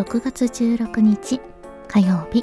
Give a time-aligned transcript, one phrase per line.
[0.00, 1.38] 6月16日
[1.86, 2.42] 火曜日。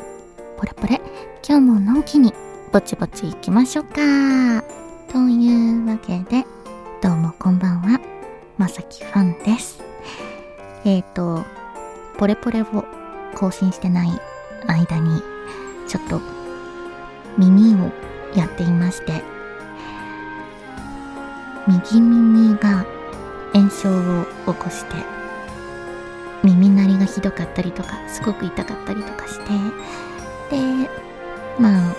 [0.58, 1.02] ポレポレ
[1.44, 2.32] 今日ものんきに
[2.72, 4.62] ぼちぼち行きましょうか。
[5.12, 6.46] というわけで
[7.02, 8.00] どうもこんばんは。
[8.60, 9.82] まさきファンです。
[10.86, 11.44] えっ、ー、と
[12.20, 12.86] ポレポレを
[13.34, 14.10] 更新してない
[14.68, 15.20] 間に
[15.88, 16.22] ちょっと
[17.40, 17.92] 耳を
[18.36, 19.24] やっていまして
[21.68, 22.86] 右耳が
[23.54, 25.18] 炎症を起こして
[26.44, 29.46] 耳鳴りひどかったりとかすごく痛かったりとかして
[30.52, 30.90] で
[31.60, 31.96] まあ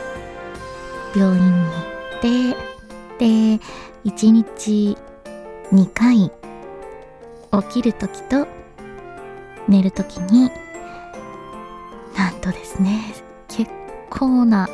[1.17, 1.59] 病院に行
[2.19, 2.51] って
[3.19, 3.27] で
[4.05, 4.97] 1日
[5.73, 6.31] 2回
[7.63, 8.47] 起きる時と
[9.69, 10.51] 寝る時に
[12.17, 13.13] なんとですね
[13.49, 13.71] 結
[14.11, 14.69] 構な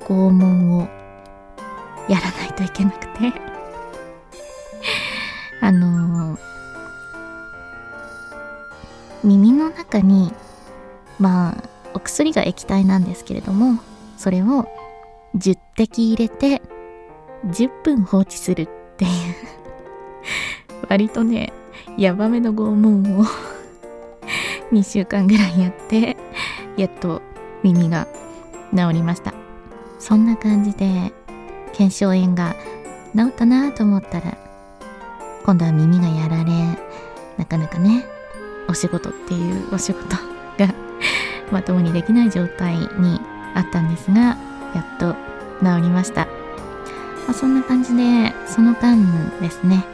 [0.00, 0.88] 拷問を
[2.08, 3.32] やらないといけなくて。
[5.60, 6.23] あのー、
[9.24, 10.32] 耳の中に
[11.18, 13.80] まあお薬が液体なんですけれども
[14.16, 14.68] それを
[15.36, 16.62] 10滴入れて
[17.46, 19.10] 10分放置するっていう
[20.88, 21.52] 割とね
[21.98, 23.24] ヤバめの拷問を
[24.72, 26.16] 2週間ぐらいやって
[26.76, 27.22] やっと
[27.62, 28.06] 耳が
[28.74, 29.34] 治りました。
[30.04, 31.14] そんな感じで
[31.72, 32.54] 腱鞘炎が
[33.16, 34.36] 治ったなと思ったら
[35.46, 36.52] 今度は耳がやられ
[37.38, 38.04] なかなかね
[38.68, 40.16] お仕事っていうお仕事
[40.58, 40.74] が
[41.50, 43.20] まともにできない状態に
[43.54, 44.36] あったんですが
[44.74, 45.14] やっと
[45.64, 46.26] 治りました、
[47.26, 48.96] まあ、そんな感じでその間
[49.40, 49.84] ですね、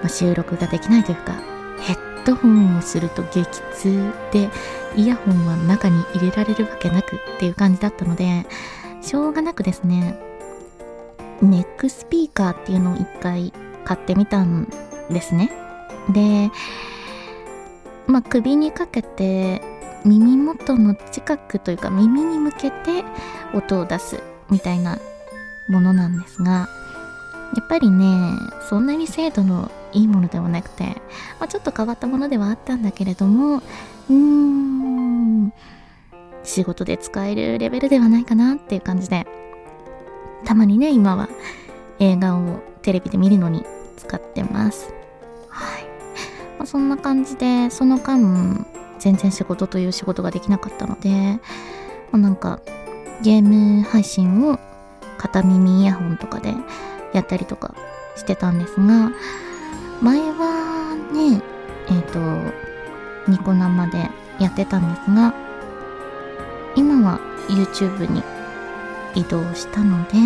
[0.00, 1.34] まあ、収録ができないというか
[1.80, 4.50] ヘッドホンをすると激痛で
[4.96, 8.46] イヤホンは中に入れられるわけなくっていう感じだったので
[9.02, 10.18] しょうがなくですね
[11.42, 13.52] ネックスピーカーっていうのを一回
[13.84, 14.68] 買ってみたん
[15.10, 15.52] ですね。
[16.10, 16.50] で
[18.06, 19.62] まあ首にかけて
[20.04, 23.04] 耳元の近くというか耳に向けて
[23.54, 24.98] 音を出すみたいな
[25.68, 26.68] ものなんですが
[27.54, 28.06] やっぱりね
[28.68, 30.84] そんなに精度のいいものではなくて、
[31.40, 35.52] まあ、ちょっと変わったものではあったんだけれどもうーん
[36.44, 39.26] 仕事で使えるレベルではないかなっていう感じで
[40.44, 41.28] たまにね今は
[41.98, 43.64] 映画をテレビで見るのに
[43.96, 44.92] 使ってます、
[46.66, 48.66] そんな感じでその間
[48.98, 51.38] 全然仕事という仕事ができなかったので、ま
[52.14, 52.60] あ、なんか
[53.22, 54.58] ゲーム配信を
[55.16, 56.54] 片耳イヤホンとかで
[57.12, 57.74] やったりとか
[58.16, 59.12] してたんですが
[60.02, 61.40] 前はね
[61.88, 62.52] えっ、ー、
[63.24, 64.10] とニコ生で
[64.40, 65.34] やってたんですが
[66.74, 68.22] 今は YouTube に
[69.14, 70.16] 移動したので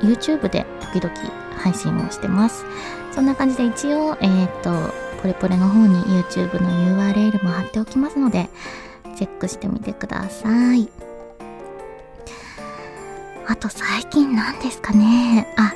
[0.00, 1.14] YouTube で時々
[1.56, 2.64] 配信をしてます。
[3.12, 8.48] そんな感じで一応えっ、ー、とポレポレの方に YouTube の URL も貼っておきますので
[9.16, 10.88] チェックしてみてください。
[13.46, 15.52] あと最近何ですかね。
[15.56, 15.74] あ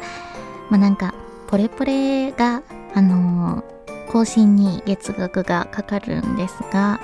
[0.71, 1.15] まあなんか
[1.49, 2.63] ポレポレが
[2.95, 7.01] あのー、更新に月額がかかるんですが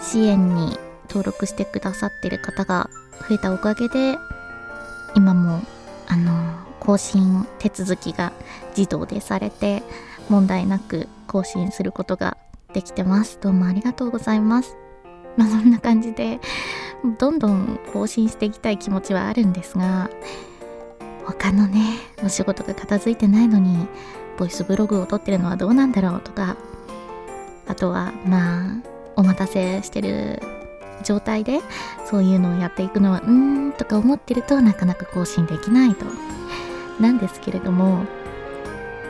[0.00, 0.78] 支援に
[1.08, 2.90] 登録してくださってる方が
[3.28, 4.18] 増えたおかげで
[5.14, 5.62] 今も
[6.08, 6.32] あの
[6.80, 8.32] 更新手続きが
[8.76, 9.82] 自動でされて
[10.28, 12.36] 問題なく更新することが
[12.72, 13.38] できてます。
[13.40, 14.76] どうもありがとうございます。
[15.36, 16.40] まあそんな感じで
[17.18, 20.08] どんどん更新していきたい気持ちはあるんですが
[21.24, 21.80] 他のね
[22.22, 23.88] お仕事が片付いてないのに
[24.38, 26.56] ボイスブログを撮ってるのはどうなんだろうとか
[27.66, 28.82] あとはまあ
[29.16, 30.40] お待たせしてる
[31.02, 31.60] 状態で
[32.06, 36.06] そういうのをやっていくのはうーんとか思ってるとなかなか更新できないと。
[37.00, 38.04] なんですけれども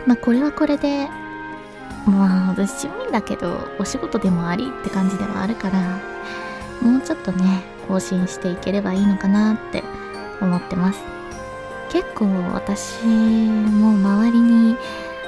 [0.06, 1.08] まあこれはこれで
[2.06, 6.00] まあ私趣味だけどお仕事でもありって感じではあるから
[6.82, 9.82] もうちょっとね更新していければいいのかなって
[10.40, 11.14] 思ってます。
[11.90, 14.76] 結構私も周りに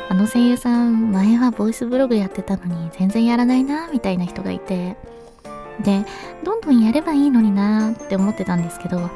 [0.09, 4.97] あの声優さん前はボイスブログやってたのに全然やらないなみたいな人がいて
[5.81, 6.05] で
[6.43, 9.11] どんどんやればいいのになって思ってたんですけどあ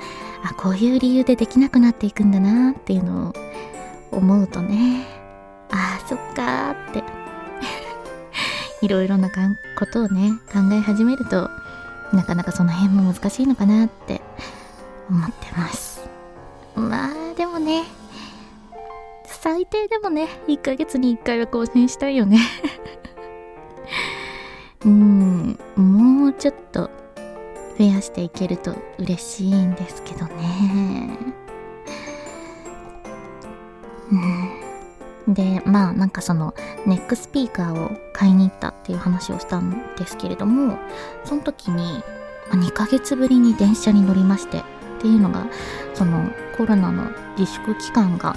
[0.56, 3.32] こういう理由でできなくなっていくんだなっていうのを
[4.12, 5.19] 思うとね
[5.70, 7.04] ああそっかーって。
[8.82, 11.50] いろいろなことをね考え始めると
[12.12, 14.20] なかなかその辺も難しいのかなって
[15.08, 16.08] 思ってます。
[16.74, 17.84] まあでもね
[19.24, 22.38] 最低でもね1ヶ月に1回は更新したいよね。
[24.84, 26.90] うんもうちょっと
[27.78, 31.16] 増やしていけると嬉しいんですけどね。
[34.12, 34.39] うん。
[35.34, 36.54] でまあなんかその
[36.86, 40.78] ネックスピーカーを買いに行ったっていう話をしたんですけれども
[41.24, 42.02] その時に
[42.50, 44.62] 2ヶ月ぶりに電車に乗りましてっ
[45.00, 45.46] ていうのが
[45.94, 48.36] そのコロナの自粛期間が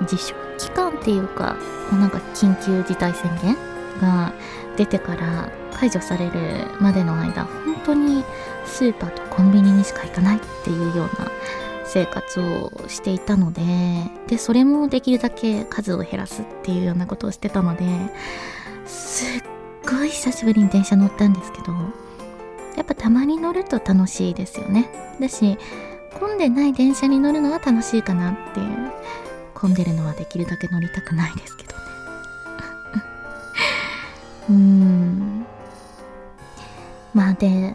[0.00, 1.56] 自粛期間っていうか
[1.92, 3.56] なんか緊急事態宣言
[4.00, 4.32] が
[4.76, 8.24] 出てから解除されるまでの間本当に
[8.64, 11.30] スーパーとコンビニにしか行かないっていうような
[11.92, 13.62] 生活をしていたので
[14.26, 17.84] でそれもできるだけ数を減らすっていうようなことをしてたので
[18.86, 19.42] すっ
[19.86, 21.74] ごい久しぶりに電車乗ったんですけど
[22.76, 24.88] やっぱたまに乗ると楽しいですよね。
[25.20, 25.58] だし
[26.18, 28.90] 混んでない電車に乗るのは楽しいかなっていう
[29.52, 31.82] 混んでるのはできるだけ乗りたくないですけどね。
[34.48, 35.46] うーん。
[37.12, 37.74] まあで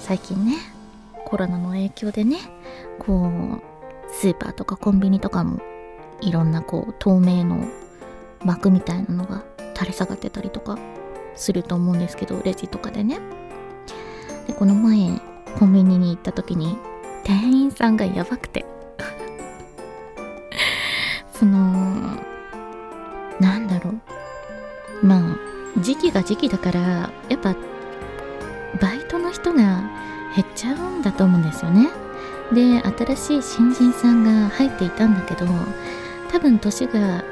[0.00, 0.56] 最近ね
[1.24, 2.38] コロナの影響でね
[3.06, 5.60] こうスーパーとかコンビニとかも
[6.20, 7.66] いろんなこう透明の
[8.44, 10.78] 膜みたいなのが垂れ下がってたりとか
[11.34, 13.20] すると思うんですけどレジとかでね。
[14.46, 15.20] でこの前
[15.58, 16.76] コンビニに行った時に
[17.24, 18.64] 店員さんがやばくて。
[21.32, 21.58] その
[23.40, 25.06] なんだろう。
[25.06, 25.20] まあ
[25.80, 26.80] 時期が時期だから
[27.28, 27.54] やっぱ
[28.80, 29.82] バイトの人が
[30.34, 32.03] 減っちゃうんだと思うんですよね。
[32.52, 32.82] で
[33.16, 35.46] 新しい新人さんが入っていたんだけど
[36.30, 37.24] 多分年が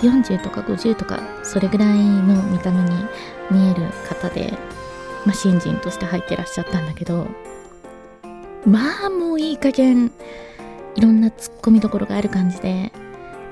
[0.00, 2.90] 40とか50とかそれぐらいの見た目に
[3.50, 4.52] 見える方で、
[5.26, 7.26] まあ、新人として入ってらっしゃったんだけど
[8.66, 10.12] まあもういい加減
[10.94, 12.92] いろんなツッコミどころがある感じで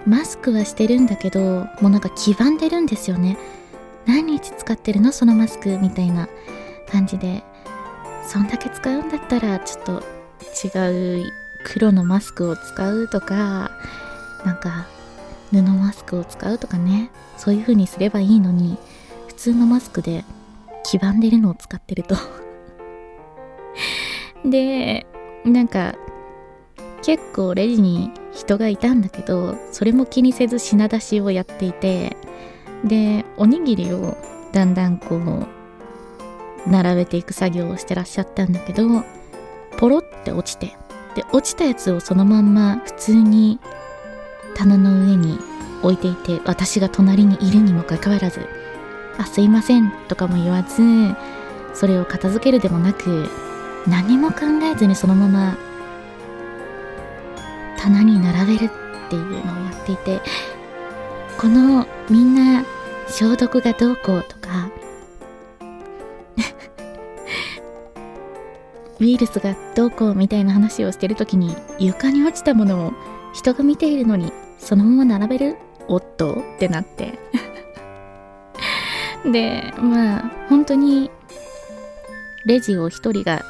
[0.07, 3.37] マスクはしてるんだけどもうなんか黄ばんでるんですよね。
[4.07, 5.13] 何日使ってるの？
[5.13, 6.29] そのマスクみたいな
[6.91, 7.45] 感じで
[8.27, 10.03] そんだけ使うんだったらちょっと
[10.65, 11.33] 違う
[11.65, 13.71] 黒のマスクを使うとか
[14.45, 14.87] なんか
[15.53, 17.11] 布マスクを使うとかね。
[17.41, 18.77] そういう風にすればいいのに
[19.27, 20.27] 普通のマスクで
[20.85, 22.15] 黄ばんでるのを使ってると。
[24.45, 25.07] で
[25.47, 25.95] なんか
[27.03, 32.15] 結構レジに人がいたんだけどそれも気にせず品出しをやっていて
[32.85, 34.19] でおにぎりを
[34.53, 39.03] だんだんこう並べていく作業をしてらっしゃったんだけど
[39.77, 40.77] ポロって落ちて
[41.15, 43.59] で落ちたやつをそのまんま普通に
[44.55, 45.39] 棚の上に
[45.83, 48.47] 置いていて私が隣にいるにもかかわらず
[49.19, 50.83] 「あすいません」とかも言わず
[51.75, 53.29] それを片付けるでもなく
[53.87, 55.57] 何も考えずにそのまま
[57.79, 58.71] 棚に並べる
[59.07, 60.21] っていうのをやっていて
[61.39, 62.65] このみんな
[63.09, 64.71] 消毒がどうこうとか
[69.01, 72.93] ウイルスがどうこうみたいな話をしてる時に床に落ちたものを
[73.33, 75.57] 人が見ているのにそのまま並べる？
[75.89, 76.35] おっと？
[76.35, 77.19] ってなって。
[79.25, 81.11] でまあ本当に
[82.45, 83.45] レジを一人が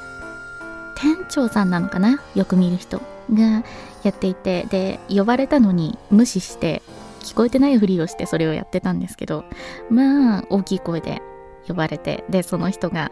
[0.96, 2.22] 店長さんなのかな？
[2.34, 3.00] よく見る人
[3.32, 3.64] が
[4.04, 4.66] やっていて。
[4.70, 6.82] で呼ばれたのに無視して
[7.20, 9.44] 聞こえてないふりをしてそれをやってたんですけど。
[9.90, 11.20] まあ大きい声で
[11.66, 12.24] 呼ばれて。
[12.30, 13.10] でその人が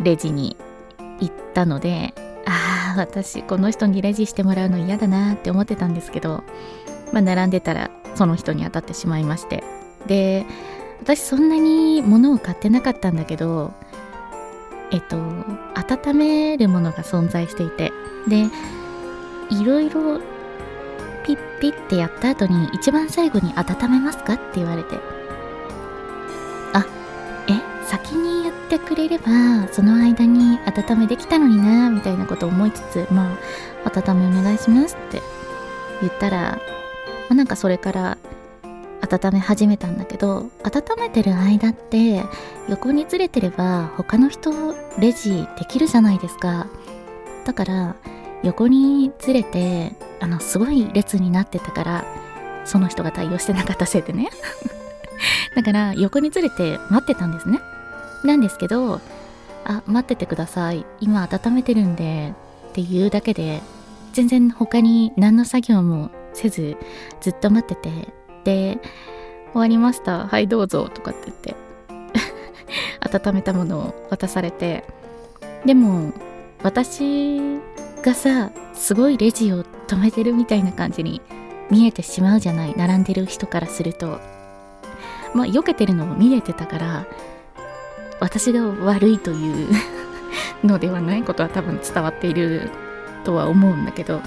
[0.00, 0.56] レジに
[1.20, 2.14] 行ったので
[2.46, 6.42] ああ私この人にレジしてもらうの嫌だなって思ってたんですけど
[7.12, 9.62] まあ並んでたらその人に当たってしまいまして。
[10.06, 10.44] で
[11.00, 13.72] 私そんなに物を買ってなかったんだけど
[14.90, 15.16] えっと
[15.74, 17.92] 温めるものが存在していて。
[18.28, 18.46] で
[19.50, 20.20] いろいろ
[21.26, 24.96] ピッピッてやった後に一番最後に温めますかって言われて。
[26.72, 26.84] あ
[27.48, 27.52] え
[27.86, 28.33] 先に
[28.74, 33.36] 言ってくれればその間に温めできたのになみたいなことを思いつつま
[33.84, 35.20] あ温めお願いしますって
[36.00, 36.58] 言ったら、ま
[37.30, 38.18] あ、なんかそれから
[39.00, 42.24] 温め始めたんだけど温めてる間って
[42.68, 44.50] 横にずれてれば他の人
[44.98, 46.66] レジできるじゃないですか。
[47.44, 47.96] だから
[48.42, 52.04] 横にずれてあのすごい列になってたから
[52.64, 54.30] その人が対応してなかったせいでね。
[55.54, 57.60] だから横にずれて待ってたんですね。
[58.24, 59.00] なんですけど
[59.64, 60.84] あ待っててください。
[61.00, 62.34] 今温めてるんで
[62.70, 63.62] っていうだけで
[64.12, 66.76] 全然他に何の作業もせず
[67.20, 68.14] ずっと待ってて
[68.44, 68.78] で
[69.52, 70.26] 終わりました。
[70.26, 71.56] はいどうぞとかって言って
[73.28, 74.84] 温めたものを渡されて
[75.64, 76.12] でも
[76.62, 77.38] 私
[78.02, 81.22] がさすごいレジを止めてるみたいな感じに
[81.70, 82.74] 見えてしまうじゃない。
[82.76, 84.20] 並んでる人からすると。
[85.34, 87.06] まあ避けてるのも見えてたから
[88.20, 89.68] 私が悪いという
[90.64, 92.70] のではないことは多分伝わっている
[93.24, 94.20] とは思うんだけど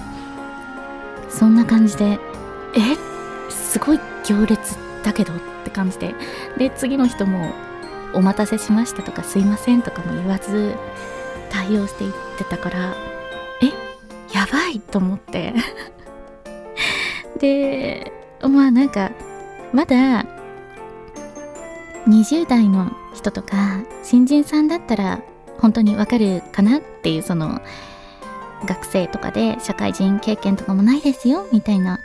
[1.28, 2.18] そんな感じで
[2.74, 2.96] え？
[3.50, 6.14] すごい行列だけどって感じで。
[6.56, 7.52] で次の人も
[8.14, 10.74] お待たせしましたとかすいませんとかも言わず
[11.50, 12.94] 対応していってたから
[13.62, 13.66] え？
[14.36, 15.54] やばいと思って。
[17.38, 19.10] でまあなんか
[19.72, 20.24] まだ
[22.06, 25.22] 20代の人とか新人さんだったら
[25.58, 27.60] 本当にわかるかなっていうその
[28.64, 31.98] 学生とかで社会人経験とかもないですよみたいな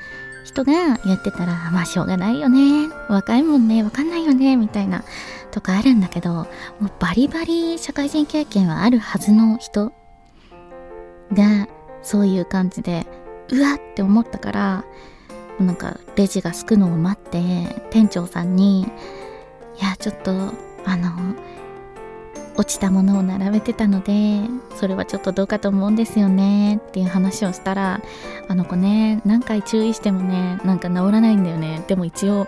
[0.43, 2.89] 人がやってたらまあしょうがないよね。
[3.09, 5.03] 若いもんねわかんないよねみたいな。
[5.51, 6.47] とかあるんだけども
[6.87, 9.93] うバリバリ社会人経験はあるはずの人
[11.31, 11.67] が
[12.01, 13.05] そういう感じで
[13.51, 14.85] うわって思ったから
[15.59, 18.91] なんかレジがすくのを待って店長さんに
[19.79, 20.53] 「いやちょっと
[20.85, 21.11] あの
[22.55, 24.41] 落ちたものを並べてたので
[24.75, 28.01] それはちょっとどうかと思うんですよねっていう話をしたら
[28.47, 32.47] あの子ね何回注意してもねなんか治らないんだよねでも一応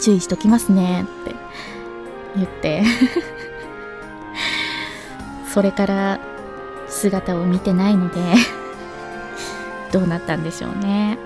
[0.00, 1.34] 注意しときますねって
[2.36, 2.82] 言って。
[5.52, 6.20] それから
[6.88, 8.20] 姿を見てないので
[9.90, 11.18] どうなったんでしょうね。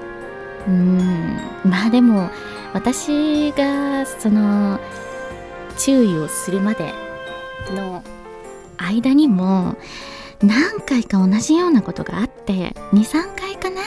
[0.66, 1.38] うん。
[1.64, 2.30] まあでも
[2.72, 4.80] 私がその
[5.78, 6.93] 注意をするまで
[7.73, 8.02] の
[8.76, 9.76] 間にも
[10.43, 13.83] 何回か同じようなことがあって23回かな？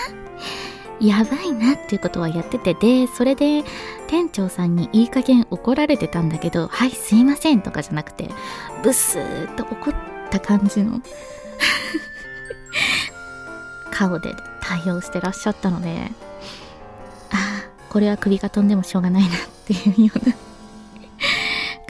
[0.99, 3.63] やばいなっていうことはやっててでそれで
[4.07, 8.31] 店長さんにいい加減怒られてたんだけど「はいすいません」とかじゃなくて
[8.81, 9.93] ブスーと怒っ
[10.31, 10.99] た感じの
[13.91, 16.11] 顔で対応してらっしゃったので
[17.29, 19.31] ああこれは首が飛んでもしょうがないなっ
[19.65, 20.35] ていうような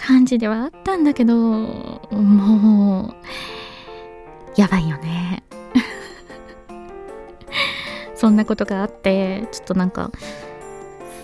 [0.07, 3.15] 感じではあったんだけどもう
[4.55, 5.43] やばいよね。
[8.15, 10.11] そんなことがあってちょっとなんか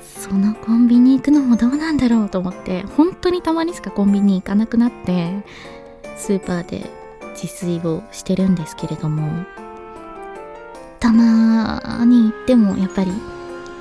[0.04, 5.46] そのコンビニ行くのもどうなんだろうと思って本当にたまにしかコンビニ行かなくなって
[6.18, 6.90] スーパーで
[7.42, 9.46] 自炊をしてるんですけれども
[11.00, 13.12] たまに行ってもやっぱり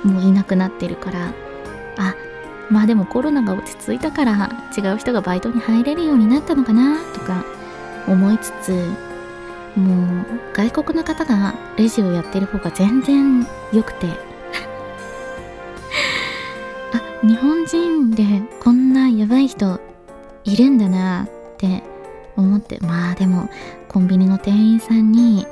[0.05, 1.33] もういなくなってるから
[1.97, 2.15] あ
[2.69, 7.43] まあでもコロナが落ち着いたから違う人がバイトに入れるようになったのかなとか
[8.07, 8.71] 思いつつ
[9.75, 14.07] もう外国の方がレジをやってる方が全然良くて。
[16.93, 19.79] あ日本人でこんなやばい人
[20.43, 21.83] いるんだなって
[22.35, 22.77] 思って。
[22.81, 23.49] まあでも
[23.87, 25.47] コンビニの店員さんに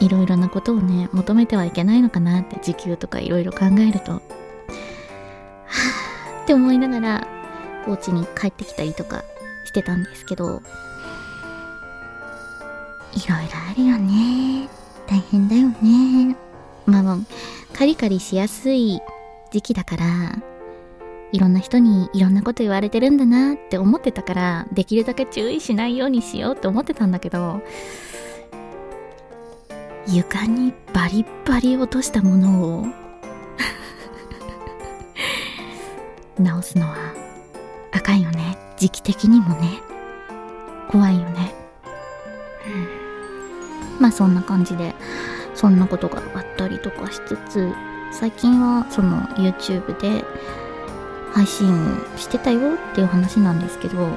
[0.00, 4.22] いろいろなことをね求めてはいけないのかなって時給とかいろいろ考えると。
[6.46, 7.26] って思いながら
[7.88, 9.24] お家に帰ってきたりとか
[9.64, 10.62] してたんですけど
[13.12, 14.68] いろいろあるよね。
[15.08, 16.36] 大変だよね。
[16.86, 17.26] まあもう
[17.72, 19.00] カリカリしやすい
[19.50, 20.04] 時期だから
[21.32, 27.60] いろんな人にいろんなこと言われてるんだなって思ってたからできるだけ注意しないようにしようって思ってたんだけど
[30.06, 33.05] 床にバリバリ落としたものを
[36.38, 36.96] 直すのは
[37.92, 38.56] あかんよね。
[38.76, 39.80] 時期的にもね。
[40.88, 41.52] 怖いよね、
[43.96, 44.94] うん、まあそんな感じで
[45.52, 47.72] そんなことがあったりとかしつつ
[48.12, 50.24] 最近はその YouTube で
[51.32, 51.68] 配信
[52.16, 54.08] してたよっていう話なんですけど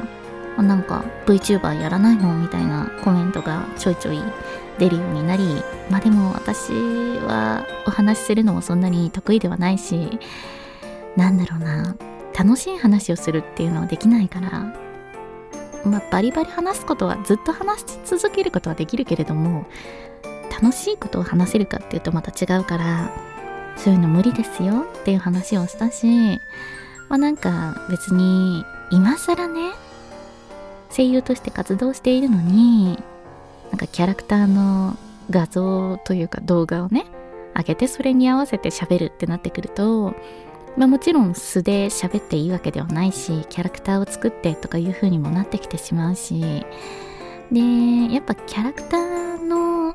[0.61, 2.37] なんか VTuber やらないの？
[2.37, 4.21] みたいなコメントがちょいちょい
[4.77, 10.19] 出るようになりまあでも私はお話しするのもそんなに得意ではないし
[11.17, 11.95] なんだろうな。
[12.39, 14.49] 楽しい話をするっていうのはできないから
[15.83, 19.65] まあバリバリ話すことはずっと話し続けることはできるけれども
[20.49, 23.11] 楽しいことを話せるかっていうとまた違うから
[23.75, 26.39] そういうの無理ですよっていう話をしたし
[27.09, 29.71] まあなんか別に今更ね
[30.95, 32.97] 声優として活動しているのに
[33.69, 34.95] なんかキャラクターの
[35.29, 37.05] 画像というか動画をね
[37.53, 40.15] 上げてそれに合わせて喋るってなってくると
[40.77, 46.65] まあもちろん素で喋っていいわけではないしキャラクターを作ってとかいう風にもなってきてしまうし
[47.51, 49.93] でやっぱキャラクターの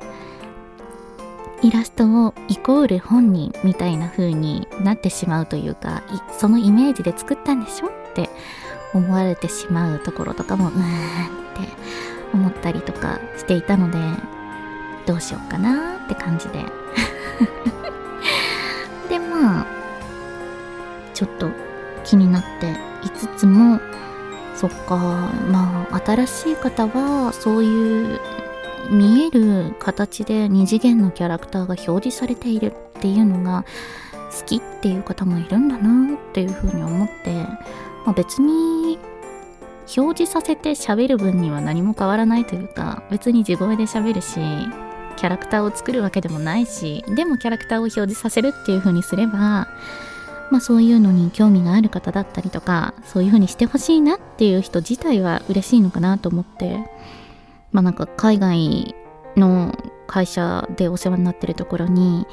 [1.61, 6.03] イラストをイコール本人みたいな風になってしまうというか
[6.37, 8.29] そのイメージで作ったんでしょって
[8.93, 10.85] 思われてしまうところとかもうーんって
[12.33, 13.97] 思ったりとかしていたので
[15.05, 16.65] どうしようかなって感じで。
[21.15, 21.49] ちょっと
[22.03, 22.71] 気になって
[23.03, 23.79] いつつも
[24.55, 24.97] そっか。
[25.49, 28.19] まあ新しい方はそういう
[28.91, 33.65] 見える形で二次元のキャラクターが表示されているっていうのが
[34.37, 37.31] 好きっていう方もいるんだなっていうふうに思って、
[38.05, 38.99] まあ、別に
[39.97, 44.39] 表示させて喋る分には何も変わらないというか別に地声で喋るし
[45.15, 49.67] キャラクターを作るわけでもないしでもキャラクターを表示させるっていう風にすれば
[50.51, 56.79] まあそういうのに興味がある方だったりとかそういう風にしてほしいなっていう人自体は嬉しいのかなと思って。
[57.75, 58.95] まあなんか海外
[59.35, 62.25] の会社でお世話になってるところに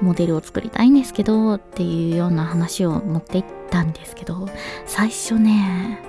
[0.00, 4.48] モデルを作りたいんですけどっていうような話を持っていったんですけど
[4.86, 6.00] 最初ね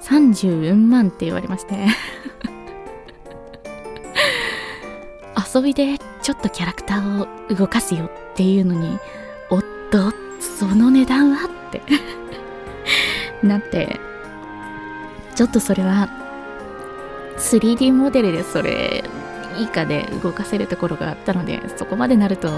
[0.00, 1.86] 30万って言われまして。
[5.54, 8.98] 遊びでちょっとキャラクターを動かすよっていうのに
[9.94, 11.46] おっとその値段は？
[11.46, 11.80] って。
[13.42, 14.00] なって
[15.34, 16.08] ちょっとそれは
[17.38, 19.04] 3D モデルでそれ
[19.58, 22.48] 以下で動かせるところがあったのでそこまでなると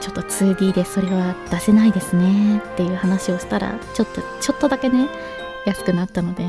[0.00, 5.08] ちょっと 2D でそれは出せないですねっていう話をしたらちょっとちょっとだけね
[5.64, 6.44] 安くなったので。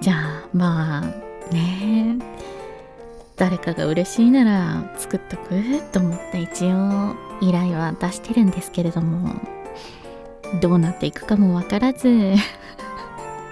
[0.00, 1.00] じゃあまあ
[1.52, 2.18] ね。
[3.36, 7.31] 誰かが嬉しいなら作っとくと思って一応。
[7.42, 9.34] 依頼は出してるんですけれども
[10.60, 12.34] どうなっていくかもわからず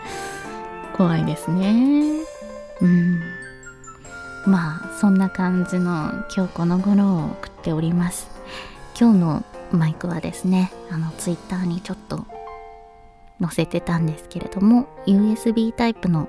[0.97, 2.21] 怖いですね。
[2.81, 3.21] うん。
[4.47, 8.29] まあそんな感じの今日この頃を送っております。
[8.99, 12.27] 今日のマイクはですねあのツイッターにちょっと
[13.41, 16.29] 載せてたんですけれども USB タイプの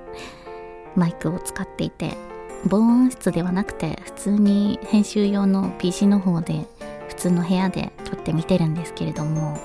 [0.96, 2.16] マイクを使っていて
[2.64, 6.66] 防音室ではなくて普通に編集用の PC の方で
[7.12, 9.58] 普通の部屋で撮ってみてるんですけれども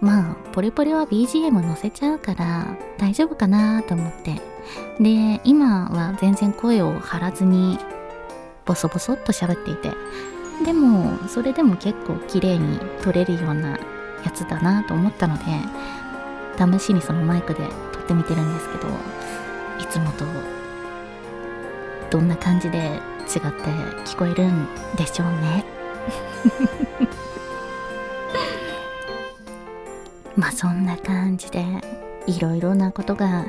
[0.00, 4.40] まあポレポレは BGM 載せちゃうから大丈夫かなと思って。
[5.00, 7.78] で今は全然声を張らずに
[8.66, 9.92] ボソボソっと喋っていて。
[10.64, 13.70] でもそれでも結構綺麗に撮れるような
[14.24, 15.44] やつだなと思ったので
[16.78, 17.60] 試しにそのマイクで
[17.92, 18.88] 撮ってみてるんですけど
[19.80, 20.24] いつもと
[22.10, 23.40] どんな感じで違って
[24.04, 25.73] 聞こえるんでしょうね。
[30.36, 31.64] まあそんな感じで
[32.26, 33.46] いろいろなことが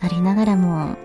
[0.00, 0.96] ありながらも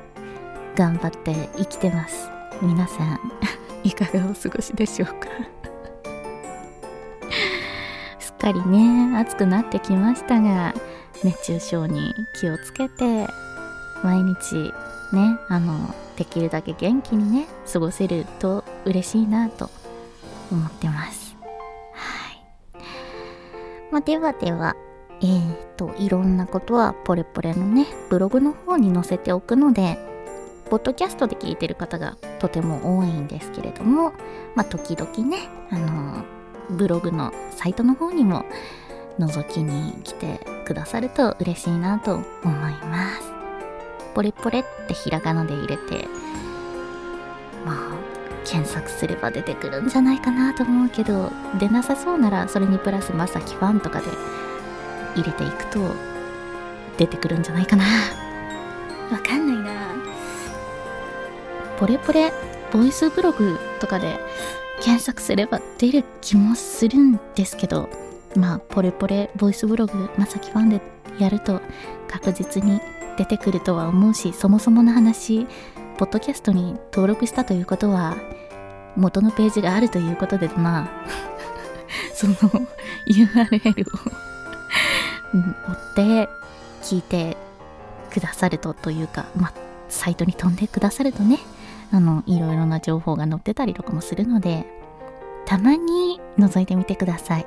[0.75, 2.29] 頑張って生きてます。
[2.61, 3.19] 皆さん
[3.83, 5.27] いかがお過ごしでしょうか？
[8.19, 10.73] すっかりね暑くなってきましたが
[11.23, 13.27] 熱中症に気をつけて
[14.03, 14.55] 毎日
[15.13, 19.69] ねあのできるだけ元気にね過ごせると嬉しいなと
[20.51, 21.35] 思ってます
[21.93, 22.83] はい、
[23.91, 24.75] まあ、ではでは
[25.21, 29.97] えーといろんなことはポレポレのねブログの方に載せておくので
[30.69, 34.13] ポッドキャストで聞いてる方がとても多いんですけれども
[34.55, 36.23] まあ時々ねあの
[36.69, 38.45] ブログのサイトの方にも
[39.19, 43.31] 覗きに来てくださると嬉しいなと思います。
[44.13, 46.07] ポレポレってひらがなで入れて、
[47.65, 48.14] まあ、
[48.45, 54.07] 検索すれば出てくるんじゃないかなと思うけど、出なさそうならそれにプラスまさきファンとかで
[55.15, 55.79] 入れていくと
[56.97, 57.83] 出てくるんじゃないかな。
[59.11, 59.95] わかんないな。
[61.77, 62.31] ポレポレ
[62.71, 64.19] ボイスブログとかで
[64.81, 67.89] 検索すれば出る気もするんですけど、
[68.35, 70.81] まあポレポレボイスブログまさきファンで
[71.19, 71.61] やると
[72.07, 72.79] 確実に
[73.17, 75.47] 出てくるとは思うしそもそもの話
[75.97, 78.17] ポッドキャストに登録したということは
[78.95, 80.89] 元のページがあるということでまあ
[82.13, 82.35] その
[83.07, 84.25] URL を
[85.33, 86.29] うん、追って
[86.81, 87.35] 聞いて
[88.11, 89.53] くださるとというかまあ
[89.89, 91.39] サイトに飛んでくださるとね
[91.91, 94.65] あのいろいろな情報が載ってたりとかもするので
[95.45, 97.45] たまに覗いてみてください。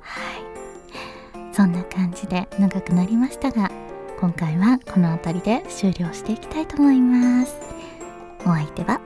[0.00, 1.54] はい。
[1.54, 3.70] そんな感じで長くなりましたが
[4.20, 7.56] 今回はこの辺りで終了していきたいと思います。
[8.40, 9.00] お相手は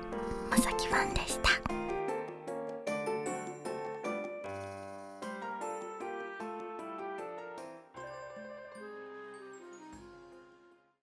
[0.51, 1.64] まさきファンでした。